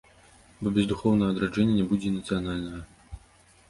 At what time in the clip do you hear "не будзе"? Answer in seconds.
1.83-2.07